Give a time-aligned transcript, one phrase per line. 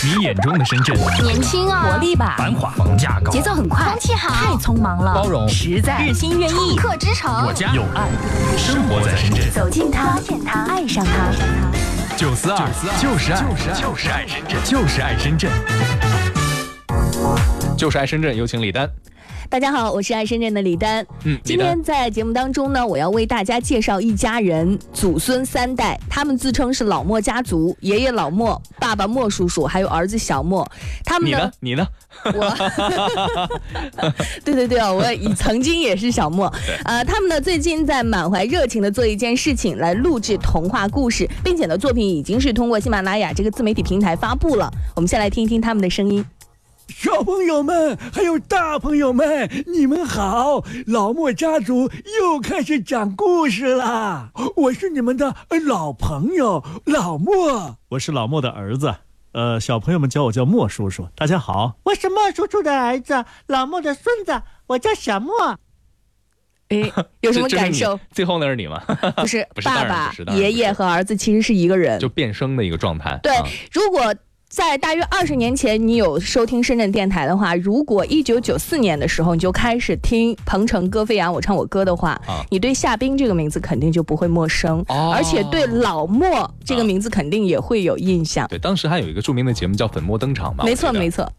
[0.00, 7.74] 你眼中的深圳，年轻啊，活力吧，繁华，房价高，节奏很快，空气好，太匆忙了，包容，实在，日新月异，客之城，我家。
[7.74, 8.08] 有爱，
[8.56, 10.16] 生活在深圳，走进它，
[10.68, 11.32] 爱上它，
[12.16, 12.58] 九四二。
[13.00, 13.42] 就是爱，
[13.74, 15.50] 就是爱深圳，就是爱深圳，
[17.76, 18.88] 就是爱深圳，有请李丹。
[19.50, 21.04] 大家好，我是爱深圳的李丹。
[21.24, 30.70] 嗯，今天在节目当中呢，我要为大家介绍一家人，祖孙三代，他们自称是老莫家族，爷爷老莫，爸爸莫叔叔，还有儿子小莫。
[31.02, 31.50] 他们呢？
[31.60, 31.86] 你呢？
[32.24, 33.50] 我。
[34.44, 36.52] 对对对哦，我曾经也是小莫。
[36.84, 44.70] 呃，他们呢最近在满怀热情的做一件事情，来录制童话故事，并且呢作品已经是通过喜马拉雅这个自媒体平台发布了。
[44.94, 46.22] 我们先来听一听他们的声音。
[46.88, 50.64] 小朋友们，还有大朋友们，你们好！
[50.86, 54.30] 老莫家族又开始讲故事啦。
[54.56, 58.94] 我是你们的老朋友老莫，我是老莫的儿子。
[59.32, 61.06] 呃，小朋友们叫我叫莫叔叔。
[61.14, 65.32] 大家好，我是莫叔叔的儿子，老莫的孙子，我叫小莫。
[66.70, 68.00] 哎， 有什么感受？
[68.10, 68.82] 最后那是你吗？
[69.16, 73.20] 不是， 爸爸、爷爷和儿子其实是一个人，就变声的一个状态。
[73.22, 73.32] 对，
[73.70, 74.14] 如果。
[74.48, 82.18] 在大约二十年前，你有收听深圳电台的话，如果一九九四年的时候你就开始听《鹏城歌飞扬》，我唱我歌的话，
[82.48, 88.48] 你对夏冰这个名字肯定就不会陌生，而且对老莫这个名字肯定也会有印象。
[88.48, 90.64] 对，当时还有一个著名的节目叫《粉墨登场》嘛。
[90.64, 91.30] 没错，没错。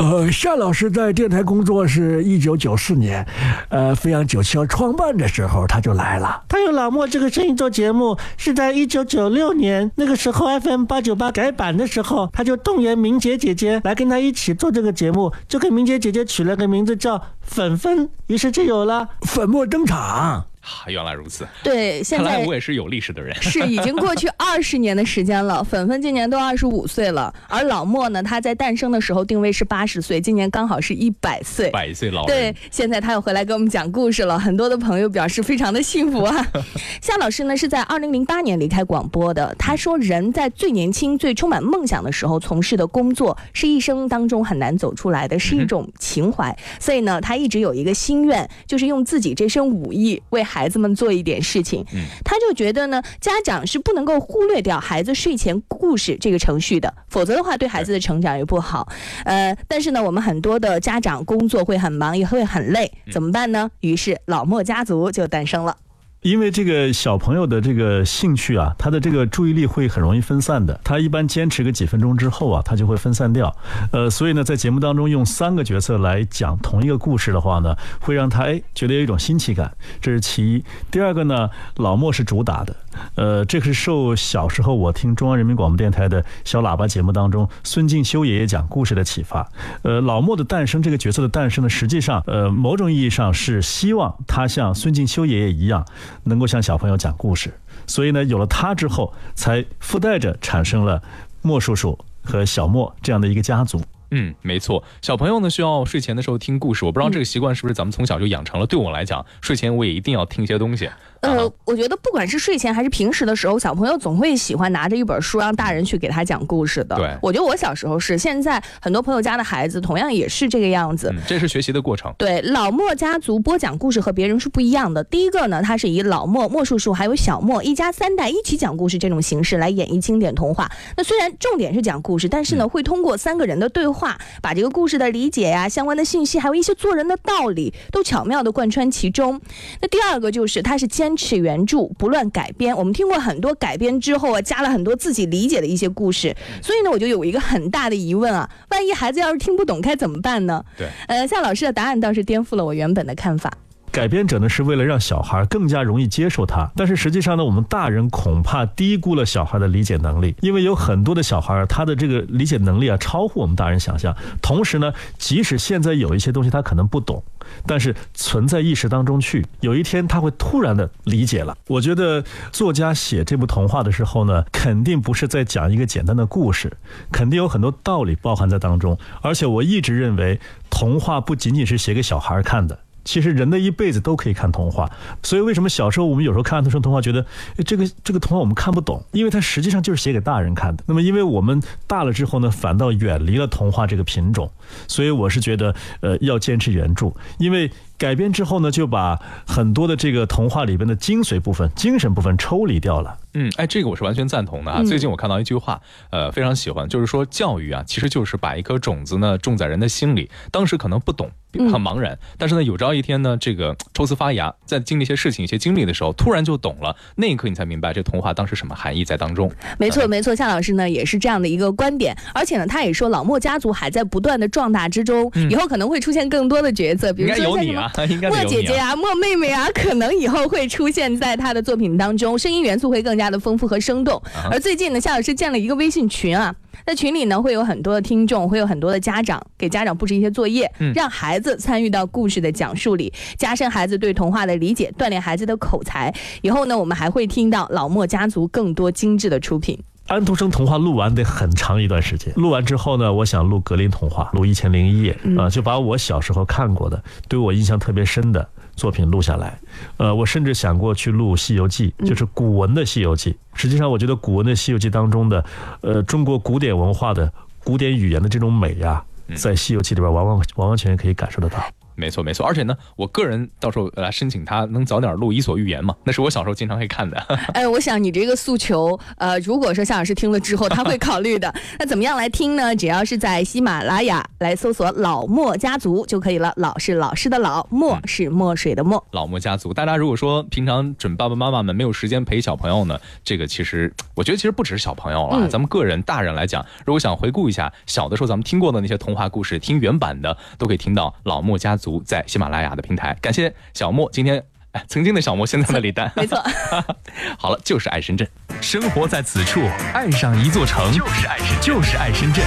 [0.00, 3.26] 呃，夏老师在电台工作是一九九四年，
[3.68, 6.42] 呃，飞扬九七幺创办的时候他就来了。
[6.48, 20.46] 他用老莫这个声音做节目是在一九九六年，那个时候 FM 八九八改版的时候，他就动员明杰姐姐来跟他一起做这个节目，就给明杰姐姐取了个名字叫粉粉，于是就有了粉墨登场。
[20.86, 25.64] 原来如此，对，现在我也是有历史的人，是已经过去 二十年的时间了。
[25.64, 32.36] 粉粉今年都二十五岁了，而老莫呢，他在诞生的时候定位是八十岁，今年刚好是一百岁，百岁老人。
[32.36, 36.46] 对，现在他又回来给我们讲故事了，很多的朋友表示非常的幸福啊。
[37.00, 46.56] 夏老师呢是在二零零八年离开广播的，他说人在最年轻、最充满梦想的时候从事的工作，是一生当中很难走出来的，是一种情怀。
[46.78, 51.86] 所以呢，他一直有一个心愿，就是用自己这身武艺为孩子们做一点事情，
[52.24, 58.88] 他就觉得呢，家长是不能够忽略掉孩子睡前故事这个程序的，否则的话对孩子的成长也不好。
[59.24, 63.70] 呃，但是呢，我们很多的家长工作会很忙，也会很累，怎么办呢？
[63.80, 65.76] 于是老莫家族就诞生了。
[66.22, 70.78] 因为这个小朋友的这个兴趣啊，他的这个注意力会很容易分散的。
[70.84, 73.56] 他一般坚持个几分钟之后啊，他就会分散掉。
[73.90, 79.72] 呃，所以呢，在节目当中用三个角色来讲同一个故事的话呢，会让他哎觉得有一种新奇感。
[80.02, 80.62] 这是其一。
[80.90, 82.76] 第二个呢，老莫是主打的。
[83.14, 89.48] 呃，这个是受小时候我听中央人民广播电台的小喇叭节目当中孙敬修爷爷讲故事的启发。
[89.82, 95.84] 呃，老莫的诞生这个角色的诞生呢，实际上呃某种意义上是希望他像孙敬修爷爷一样。
[96.24, 97.52] 能够向小朋友讲故事，
[97.86, 101.02] 所以呢，有了他之后，才附带着产生了
[101.42, 103.82] 莫叔叔和小莫这样的一个家族。
[104.10, 108.66] 嗯，没错，小朋友呢需要睡前的时候听故事，我不知道这个习惯是不是咱们从小就养成了。
[108.66, 110.88] 对我来讲，睡前我也一定要听一些东西。
[111.20, 116.96] 呃，我觉得不管是睡前还是平时的时候，小朋友总会喜欢拿着一本书让大人去给他讲故事的。
[116.96, 121.14] 对，我觉得我小时候是，现在很多朋友家的孩子同样也是这个样子。
[121.26, 122.12] 这是学习的过程。
[122.16, 125.04] 对，老莫家族播讲故事和别人是不一样的。
[125.04, 130.70] 第一个呢，他是以老莫、莫叔叔还有小莫一家三代一起讲故事这种形式来演绎经典童话。
[130.96, 139.40] 那虽然重点是讲故事，但是呢，会通过三个人的对话，把这个故事的理解呀、相关的信息，还有一些做人的道理，都巧妙的贯穿其中。
[139.82, 141.88] 那第二个就是他是坚持原著。
[141.98, 150.64] 不乱改编，我们听过很多改编之后啊，加了很多自己理解的一些故事，所以呢，我就有一个很大的疑问啊，万一孩子要是听不懂，该怎么办呢？
[150.76, 153.52] 对，呃，夏老师的答案倒是颠覆了我原本的看法。
[153.92, 164.14] 改编者呢是为了让小孩更加容易接受它，但是实际上呢，我们大人恐怕低估了小孩的理解能力，因为有很多的小孩他的这个理解能力啊超乎我们大人想象。
[164.40, 167.22] 同时呢，即使现在有一些东西他可能不懂，
[167.66, 171.56] 但是存在意识当中去，有一天他会突然的理解了。
[171.66, 176.72] 我觉得作家写这部童话的时候呢，肯定不是在讲一个简单的故事，
[177.10, 178.96] 肯定有很多道理包含在当中。
[179.20, 180.38] 而且我一直认为，
[180.70, 182.78] 童话不仅仅是写给小孩看的。
[183.10, 184.88] 其实人的一辈子都可以看童话，
[185.24, 187.26] 所以为什么小时候我们有时候看儿童童话觉得
[187.66, 189.02] 这个这个童话我们看不懂？
[189.10, 190.84] 因为它实际上就是写给大人看的。
[190.86, 194.48] 那么因为我们大了之后呢，反倒远离了童话这个品种，
[194.86, 197.68] 所以我是觉得呃要坚持原著，因为
[198.00, 203.18] 改编之后呢，就把很多的这个童话里边的精髓部分、精神部分抽离掉了。
[203.34, 204.78] 嗯，哎，这个我是完全赞同的啊。
[204.80, 205.78] 嗯最近我看到一句话，
[206.10, 210.30] 呃，非常喜欢，就是说教育啊，其实就是把一颗种子呢种在人的心里。
[210.50, 216.96] 当时可能不懂，嗯很茫然，但是呢，有朝一天呢，这个抽丝发芽，在经历一些事情、一些经历的时候，突然就懂了。
[217.16, 219.52] 那一刻你才明白这童话当时什么含义在当中。
[219.78, 227.88] 没错，没错，夏老师呢也是这样的一个观点，而且呢，他也说老莫家族还在不断的壮大之中，以后可能会出现更多的角色，比应该如说像什么
[228.30, 228.44] 莫。
[228.44, 234.16] 姐姐啊，莫妹妹啊，可能以后会出现在她的作品当中，声音元素会更加的丰富和生动。
[234.34, 236.54] 啊而最近呢，夏老师建了一个微信群啊，
[236.84, 246.12] 在群里呢会有很多的听众，会有很多的家长给家长布置一些作业，嗯让孩子参与到故事的讲述里，加深孩子对童话的理解，锻炼孩子的口才。
[246.42, 249.78] 以后呢，我们还会听到老莫家族更多精致的出品。
[250.10, 259.56] 安徒生童话录完得很长一段时间，录完之后呢，我想录格林童话，录一千零一夜啊、就把我小时候看过的，对我印象特别深的作品录下来。
[259.98, 263.30] 呃，我甚至想过去录《西游记》，就是古文的《西游记》。
[263.54, 265.44] 实际上，我觉得古文的《西游记》当中的，
[265.82, 269.04] 呃，中国古典文化的古典语言的这种美呀、
[269.36, 271.62] 在《西游记》里边完完完完全全可以感受得到。
[272.00, 277.16] 没错没错，而且呢，我个人到时候来申请他能早点录《伊索寓言》嘛，那是我小时候经常会看的。
[277.52, 281.54] 哎，我想你这个诉求，呃，如果说夏老师听了之后，他会考虑的。
[281.78, 282.74] 那怎么样来听呢？
[282.74, 286.52] 只要是在喜马拉雅来搜索“老莫家族”就可以了。
[286.56, 289.04] 老是老师的老，墨是墨水的墨。
[289.10, 303.16] 老莫家族，大家如果说平常准爸爸妈妈们没有时间陪小朋友呢，这个其实我觉得其实不只是小朋友了，嗯咱们个人大人来讲，如果想回顾一下小的时候咱们听过的那些童话故事，听原版的都可以听到老莫家族在喜马拉雅的平台。
[303.22, 304.44] 感谢小莫今天。
[304.72, 306.40] 哎，曾经的小莫，现在的李丹，没错。
[307.36, 308.24] 好了，就是爱深圳，
[308.60, 309.60] 生活在此处，
[309.92, 312.44] 爱上一座城，就是爱深，就是爱深圳。